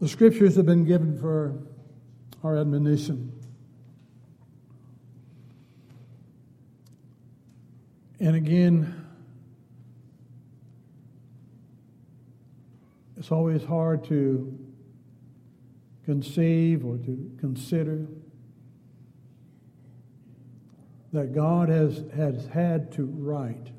The 0.00 0.08
scriptures 0.08 0.56
have 0.56 0.66
been 0.66 0.84
given 0.84 1.18
for 1.18 1.58
our 2.42 2.56
admonition. 2.58 3.32
And 8.20 8.36
again, 8.36 9.03
it's 13.24 13.32
always 13.32 13.64
hard 13.64 14.04
to 14.04 14.54
conceive 16.04 16.84
or 16.84 16.98
to 16.98 17.34
consider 17.40 18.06
that 21.10 21.34
God 21.34 21.70
has, 21.70 22.04
has 22.14 22.46
had 22.48 22.92
to 22.92 23.06
write 23.06 23.70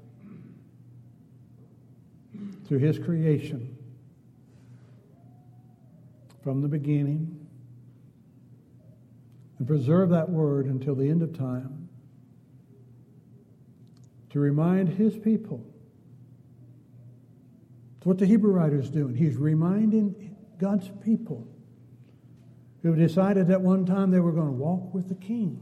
through 2.68 2.80
His 2.80 2.98
creation 2.98 3.78
from 6.44 6.64
the 6.64 6.68
beginning 6.68 7.46
and 9.60 9.68
preserve 9.68 10.10
that 10.10 10.28
word 10.28 10.66
until 10.66 10.96
the 10.96 11.08
end 11.08 11.22
of 11.22 11.38
time 11.38 11.88
to 14.32 14.40
remind 14.40 14.90
His 14.90 15.16
people. 15.16 15.64
It's 18.06 18.08
what 18.08 18.20
the 18.20 18.28
Hebrew 18.28 18.52
writer 18.52 18.80
is 18.80 18.92
doing. 18.92 19.16
He's 19.16 19.36
reminding 19.36 20.38
God's 20.60 20.92
people 21.04 21.48
who 22.84 22.96
decided 22.96 23.50
at 23.50 23.60
one 23.60 23.84
time 23.84 24.12
they 24.12 24.20
were 24.20 24.32
going 24.32 24.46
to 24.46 24.54
walk 24.54 24.94
with 24.94 25.10
the 25.10 25.16
King. 25.16 25.60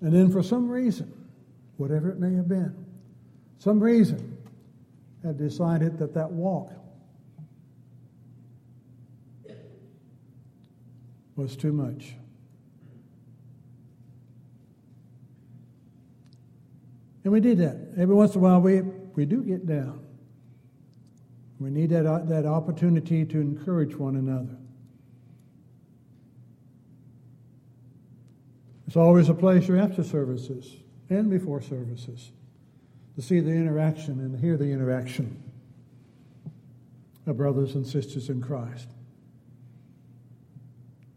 And 0.00 0.12
then 0.12 0.30
for 0.30 0.40
some 0.40 0.68
reason, 0.68 1.12
whatever 1.78 2.12
it 2.12 2.20
may 2.20 2.32
have 2.36 2.46
been, 2.46 2.76
some 3.58 3.80
reason, 3.80 4.38
have 5.24 5.36
decided 5.36 5.98
that 5.98 6.14
that 6.14 6.30
walk 6.30 6.74
was 11.34 11.56
too 11.56 11.72
much. 11.72 12.14
And 17.24 17.32
we 17.32 17.40
did 17.40 17.58
that. 17.58 17.76
Every 17.98 18.14
once 18.14 18.36
in 18.36 18.38
a 18.38 18.44
while, 18.44 18.60
we, 18.60 18.82
we 18.82 19.24
do 19.24 19.42
get 19.42 19.66
down. 19.66 20.06
We 21.60 21.70
need 21.70 21.90
that, 21.90 22.06
uh, 22.06 22.20
that 22.20 22.46
opportunity 22.46 23.26
to 23.26 23.38
encourage 23.38 23.94
one 23.94 24.16
another. 24.16 24.56
It's 28.86 28.96
always 28.96 29.28
a 29.28 29.34
pleasure 29.34 29.76
after 29.76 30.02
services 30.02 30.74
and 31.10 31.28
before 31.30 31.60
services 31.60 32.32
to 33.14 33.22
see 33.22 33.40
the 33.40 33.50
interaction 33.50 34.20
and 34.20 34.40
hear 34.40 34.56
the 34.56 34.72
interaction 34.72 35.42
of 37.26 37.36
brothers 37.36 37.74
and 37.74 37.86
sisters 37.86 38.30
in 38.30 38.40
Christ. 38.40 38.88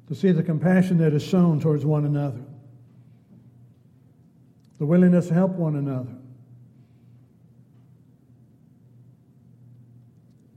To 0.09 0.15
see 0.15 0.31
the 0.31 0.43
compassion 0.43 0.97
that 0.97 1.13
is 1.13 1.23
shown 1.23 1.61
towards 1.61 1.85
one 1.85 2.05
another, 2.05 2.43
the 4.77 4.85
willingness 4.85 5.29
to 5.29 5.33
help 5.33 5.51
one 5.51 5.77
another. 5.77 6.13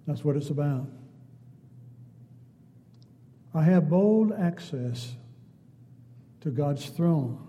That's 0.06 0.24
what 0.24 0.36
it's 0.36 0.50
about. 0.50 0.88
I 3.54 3.62
have 3.62 3.88
bold 3.88 4.32
access 4.32 5.14
to 6.42 6.50
God's 6.50 6.86
throne. 6.90 7.42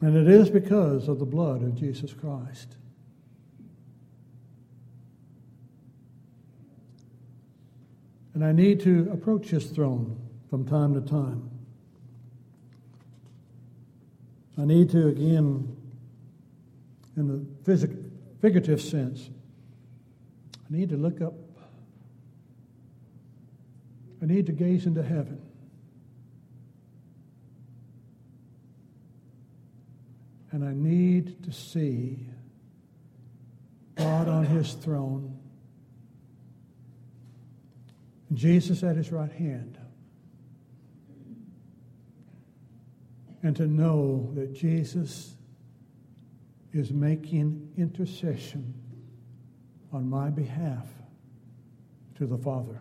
And 0.00 0.16
it 0.16 0.28
is 0.28 0.50
because 0.50 1.08
of 1.08 1.18
the 1.18 1.24
blood 1.24 1.62
of 1.62 1.74
Jesus 1.74 2.12
Christ. 2.12 2.76
And 8.34 8.44
I 8.44 8.52
need 8.52 8.80
to 8.80 9.08
approach 9.12 9.48
his 9.48 9.66
throne 9.66 10.16
from 10.48 10.64
time 10.64 10.94
to 10.94 11.00
time. 11.00 11.50
I 14.56 14.64
need 14.64 14.90
to, 14.90 15.08
again, 15.08 15.76
in 17.16 17.28
the 17.28 17.44
physic- 17.64 17.96
figurative 18.40 18.80
sense, 18.80 19.30
I 20.70 20.76
need 20.76 20.90
to 20.90 20.96
look 20.96 21.20
up. 21.20 21.34
I 24.22 24.26
need 24.26 24.46
to 24.46 24.52
gaze 24.52 24.86
into 24.86 25.02
heaven. 25.02 25.40
And 30.50 30.64
I 30.64 30.72
need 30.72 31.44
to 31.44 31.52
see 31.52 32.26
God 33.96 34.28
on 34.28 34.44
his 34.44 34.74
throne, 34.74 35.38
Jesus 38.32 38.82
at 38.82 38.96
his 38.96 39.12
right 39.12 39.32
hand, 39.32 39.78
and 43.42 43.54
to 43.56 43.66
know 43.66 44.30
that 44.34 44.52
Jesus 44.52 45.34
is 46.72 46.92
making 46.92 47.72
intercession 47.76 48.74
on 49.92 50.08
my 50.08 50.30
behalf 50.30 50.86
to 52.16 52.26
the 52.26 52.36
Father. 52.36 52.80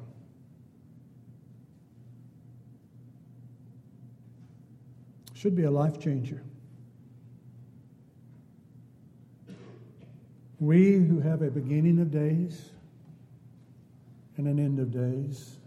Should 5.34 5.56
be 5.56 5.64
a 5.64 5.72
life 5.72 6.00
changer. 6.00 6.44
We 10.60 10.94
who 10.94 11.20
have 11.20 11.44
a 11.44 11.52
beginning 11.52 12.00
of 12.00 12.10
days 12.10 12.72
and 14.38 14.48
an 14.48 14.60
end 14.60 14.80
of 14.80 14.92
days, 14.92 15.58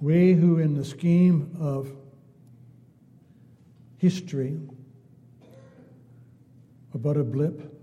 we 0.00 0.34
who, 0.34 0.58
in 0.58 0.74
the 0.74 0.84
scheme 0.84 1.56
of 1.60 1.92
history, 3.98 4.58
are 6.94 6.98
but 6.98 7.16
a 7.16 7.24
blip. 7.24 7.81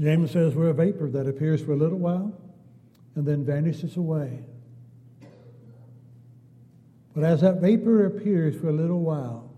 James 0.00 0.30
says 0.30 0.54
we're 0.54 0.68
a 0.68 0.74
vapor 0.74 1.10
that 1.10 1.26
appears 1.26 1.60
for 1.60 1.72
a 1.72 1.76
little 1.76 1.98
while 1.98 2.32
and 3.16 3.26
then 3.26 3.44
vanishes 3.44 3.96
away. 3.96 4.44
But 7.14 7.24
as 7.24 7.40
that 7.40 7.60
vapor 7.60 8.06
appears 8.06 8.54
for 8.54 8.68
a 8.68 8.72
little 8.72 9.00
while, 9.00 9.52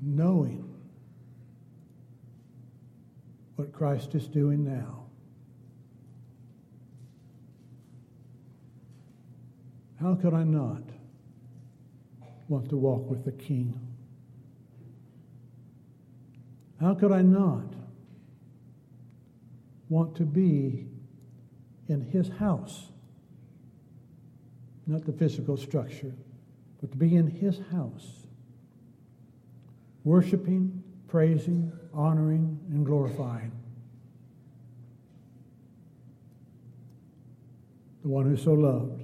knowing 0.00 0.72
what 3.56 3.72
Christ 3.72 4.14
is 4.14 4.28
doing 4.28 4.64
now. 4.64 5.06
How 10.00 10.14
could 10.14 10.34
I 10.34 10.44
not 10.44 10.82
want 12.48 12.68
to 12.70 12.76
walk 12.76 13.08
with 13.10 13.24
the 13.24 13.32
King? 13.32 13.78
How 16.80 16.94
could 16.94 17.12
I 17.12 17.22
not 17.22 17.81
want 19.92 20.16
to 20.16 20.24
be 20.24 20.86
in 21.86 22.00
his 22.00 22.26
house? 22.30 22.88
Not 24.86 25.04
the 25.04 25.12
physical 25.12 25.58
structure, 25.58 26.14
but 26.80 26.90
to 26.92 26.96
be 26.96 27.14
in 27.14 27.26
his 27.26 27.60
house, 27.70 28.26
worshiping, 30.02 30.82
praising, 31.08 31.70
honoring, 31.92 32.58
and 32.70 32.86
glorifying. 32.86 33.52
The 38.00 38.08
one 38.08 38.24
who 38.24 38.36
so 38.38 38.54
loved 38.54 39.02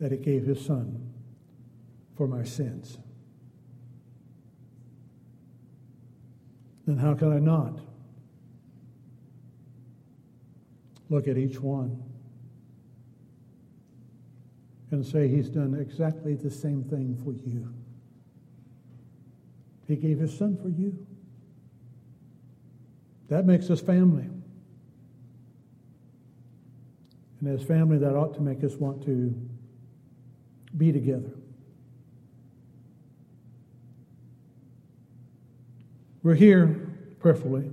that 0.00 0.10
he 0.10 0.16
gave 0.16 0.46
his 0.46 0.64
son 0.64 1.12
for 2.16 2.26
my 2.26 2.44
sins. 2.44 2.96
Then 6.86 6.96
how 6.96 7.12
can 7.12 7.30
I 7.30 7.38
not 7.38 7.78
look 11.10 11.28
at 11.28 11.36
each 11.36 11.60
one 11.60 12.02
and 14.90 15.04
say 15.04 15.28
He's 15.28 15.48
done 15.48 15.74
exactly 15.74 16.34
the 16.34 16.50
same 16.50 16.84
thing 16.84 17.16
for 17.24 17.32
you. 17.32 17.72
He 19.86 19.96
gave 19.96 20.18
His 20.18 20.36
Son 20.36 20.56
for 20.56 20.68
you. 20.68 21.06
That 23.28 23.46
makes 23.46 23.70
us 23.70 23.80
family. 23.80 24.28
And 27.40 27.48
as 27.48 27.62
family, 27.62 27.98
that 27.98 28.16
ought 28.16 28.34
to 28.34 28.40
make 28.40 28.64
us 28.64 28.74
want 28.74 29.04
to 29.04 29.34
be 30.76 30.92
together. 30.92 31.30
We're 36.22 36.34
here 36.34 36.90
prayerfully 37.20 37.70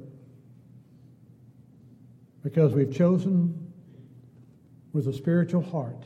because 2.45 2.75
we've 2.75 2.95
chosen 2.95 3.73
with 4.93 5.07
a 5.07 5.13
spiritual 5.13 5.63
heart. 5.63 6.05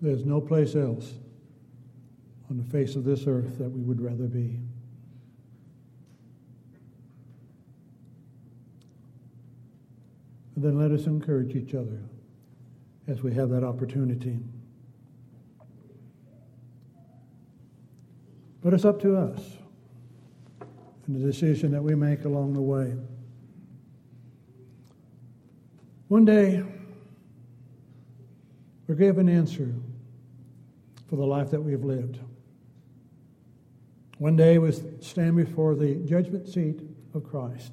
There's 0.00 0.24
no 0.24 0.40
place 0.40 0.74
else 0.74 1.12
on 2.48 2.56
the 2.56 2.64
face 2.64 2.96
of 2.96 3.04
this 3.04 3.24
earth 3.26 3.58
that 3.58 3.68
we 3.68 3.82
would 3.82 4.00
rather 4.00 4.24
be. 4.24 4.58
And 10.54 10.64
then 10.64 10.78
let 10.78 10.90
us 10.90 11.04
encourage 11.04 11.54
each 11.54 11.74
other 11.74 12.00
as 13.06 13.22
we 13.22 13.34
have 13.34 13.50
that 13.50 13.62
opportunity. 13.62 14.38
But 18.64 18.72
it's 18.72 18.86
up 18.86 18.98
to 19.02 19.14
us 19.14 19.42
and 21.06 21.22
the 21.22 21.26
decision 21.26 21.70
that 21.72 21.82
we 21.82 21.94
make 21.94 22.24
along 22.24 22.54
the 22.54 22.62
way. 22.62 22.94
One 26.08 26.24
day, 26.24 26.62
we're 28.86 28.94
given 28.94 29.28
an 29.28 29.36
answer 29.36 29.74
for 31.08 31.16
the 31.16 31.24
life 31.24 31.50
that 31.50 31.60
we've 31.60 31.82
lived. 31.82 32.20
One 34.18 34.36
day 34.36 34.58
we 34.58 34.72
stand 35.00 35.36
before 35.36 35.74
the 35.74 35.96
judgment 35.96 36.48
seat 36.48 36.80
of 37.12 37.24
Christ 37.24 37.72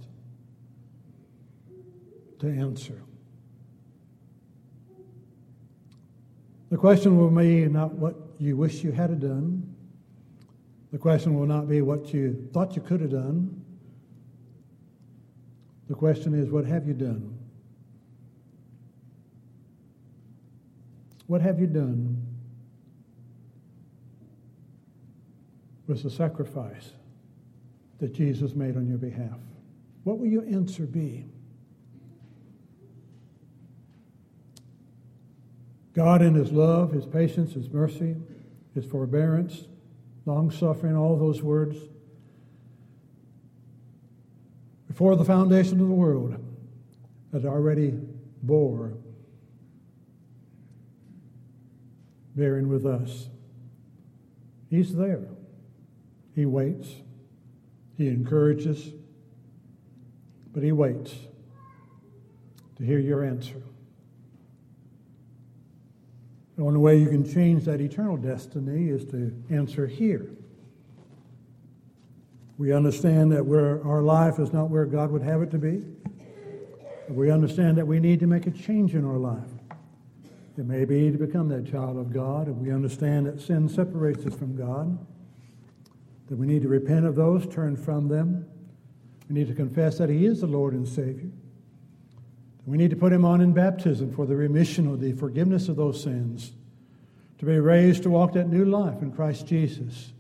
to 2.39 2.48
answer. 2.48 3.02
The 6.72 6.78
question 6.78 7.17
will 7.17 7.30
be 7.30 7.67
not 7.67 7.93
what 7.93 8.15
you 8.39 8.58
wish 8.58 8.84
you 8.84 8.91
had 8.91 9.19
done. 9.19 9.76
The 10.91 10.98
question 10.98 11.36
will 11.36 11.46
not 11.46 11.69
be 11.69 11.82
what 11.82 12.13
you 12.13 12.50
thought 12.52 12.76
you 12.76 12.82
could 12.82 13.02
have 13.02 13.12
done. 13.12 13.63
The 15.88 15.93
question 15.93 16.34
is, 16.34 16.50
what 16.50 16.65
have 16.65 16.88
you 16.88 16.96
done? 16.96 17.33
What 21.27 21.41
have 21.41 21.59
you 21.59 21.67
done 21.67 22.21
with 25.88 26.03
the 26.03 26.09
sacrifice 26.09 26.91
that 27.99 28.13
Jesus 28.13 28.55
made 28.55 28.75
on 28.75 28.88
your 28.88 28.97
behalf? 28.97 29.39
What 30.03 30.19
will 30.19 30.27
your 30.27 30.45
answer 30.45 30.83
be? 30.83 31.25
God, 35.93 36.21
in 36.21 36.33
His 36.33 36.51
love, 36.51 36.91
His 36.91 37.05
patience, 37.05 37.53
His 37.53 37.69
mercy, 37.69 38.15
His 38.73 38.86
forbearance, 38.86 39.65
long 40.25 40.51
suffering, 40.51 40.95
all 40.95 41.17
those 41.17 41.41
words, 41.41 41.77
before 44.88 45.15
the 45.15 45.25
foundation 45.25 45.79
of 45.79 45.88
the 45.88 45.93
world, 45.93 46.36
had 47.31 47.45
already 47.45 47.99
bore, 48.41 48.93
bearing 52.36 52.69
with 52.69 52.86
us. 52.86 53.28
He's 54.69 54.96
there. 54.96 55.28
He 56.36 56.46
waits. 56.46 56.89
He 57.96 58.08
encourages, 58.08 58.89
but 60.52 60.63
He 60.63 60.72
waits 60.72 61.13
to 62.78 62.84
hear 62.84 63.00
your 63.00 63.24
answer. 63.24 63.62
The 66.58 66.63
only 66.63 66.80
way 66.80 66.98
you 66.98 67.08
can 67.08 67.24
change 67.24 67.65
that 67.65 67.82
eternal 67.82 68.17
destiny 68.17 68.89
is 68.89 69.06
to 69.06 69.32
answer 69.50 69.88
here. 69.88 70.30
We 72.58 72.72
understand 72.74 73.32
that 73.32 73.41
our 73.86 74.02
life 74.02 74.39
is 74.39 74.54
not 74.54 74.69
where 74.69 74.86
God 74.86 75.12
would 75.12 75.24
have 75.24 75.41
it 75.41 75.52
to 75.52 75.58
be. 75.58 75.84
We 77.10 77.30
understand 77.32 77.78
that 77.78 77.86
we 77.86 78.00
need 78.00 78.19
to 78.22 78.28
make 78.28 78.48
a 78.48 78.52
change 78.52 78.96
in 78.96 79.04
our 79.06 79.17
life. 79.17 79.50
It 80.58 80.66
may 80.66 80.86
be 80.86 81.12
to 81.12 81.18
become 81.18 81.50
that 81.50 81.70
child 81.70 81.98
of 81.98 82.13
God, 82.13 82.48
if 82.48 82.56
we 82.56 82.72
understand 82.72 83.26
that 83.26 83.42
sin 83.42 83.68
separates 83.68 84.26
us 84.26 84.36
from 84.36 84.56
God, 84.56 84.98
that 86.30 86.38
we 86.38 86.46
need 86.46 86.62
to 86.62 86.68
repent 86.68 87.06
of 87.06 87.16
those, 87.16 87.48
turn 87.48 87.76
from 87.76 88.08
them. 88.08 88.46
We 89.30 89.36
need 89.36 89.48
to 89.48 89.56
confess 89.56 89.98
that 89.98 90.10
He 90.10 90.26
is 90.26 90.42
the 90.42 90.48
Lord 90.48 90.74
and 90.74 90.88
Savior. 90.88 91.30
We 92.66 92.78
need 92.78 92.92
to 92.92 92.96
put 92.96 93.12
him 93.12 93.26
on 93.26 93.42
in 93.42 93.52
baptism 93.52 94.13
for 94.13 94.26
the 94.26 94.36
remission 94.36 94.88
or 94.88 94.96
the 94.96 95.12
forgiveness 95.13 95.68
of 95.68 95.76
those 95.76 96.02
sins, 96.02 96.54
to 97.39 97.46
be 97.46 97.60
raised 97.60 98.04
to 98.04 98.10
walk 98.10 98.34
that 98.34 98.48
new 98.48 98.63
life 98.63 99.02
in 99.02 99.12
Christ 99.12 99.48
Jesus, 99.48 100.13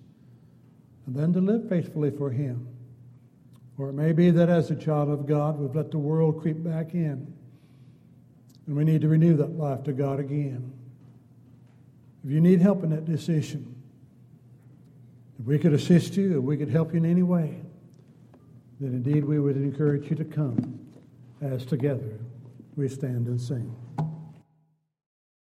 and 1.05 1.15
then 1.15 1.31
to 1.33 1.41
live 1.41 1.69
faithfully 1.69 2.11
for 2.11 2.31
him. 2.31 2.67
Or 3.77 3.89
it 3.89 3.93
may 3.93 4.11
be 4.11 4.29
that 4.31 4.49
as 4.49 4.71
a 4.71 4.75
child 4.75 5.09
of 5.09 5.25
God, 5.25 5.57
we've 5.57 5.75
let 5.75 5.91
the 5.91 5.97
world 5.97 6.41
creep 6.41 6.61
back 6.61 6.93
in, 6.93 7.33
and 8.67 8.75
we 8.75 8.83
need 8.83 9.01
to 9.01 9.07
renew 9.07 9.35
that 9.37 9.57
life 9.57 9.83
to 9.83 9.93
God 9.93 10.19
again. 10.19 10.71
If 12.23 12.31
you 12.31 12.39
need 12.39 12.61
help 12.61 12.83
in 12.83 12.89
that 12.91 13.05
decision, 13.05 13.75
if 15.39 15.45
we 15.45 15.59
could 15.59 15.73
assist 15.73 16.15
you, 16.15 16.37
if 16.37 16.43
we 16.43 16.55
could 16.55 16.69
help 16.69 16.93
you 16.93 16.97
in 16.97 17.05
any 17.05 17.23
way, 17.23 17.59
then 18.79 18.91
indeed 18.93 19.25
we 19.25 19.39
would 19.39 19.57
encourage 19.57 20.09
you 20.09 20.15
to 20.15 20.25
come 20.25 20.79
as 21.41 21.65
together 21.65 22.19
we 22.75 22.87
stand 22.87 23.27
and 23.27 23.39
sing. 23.39 23.75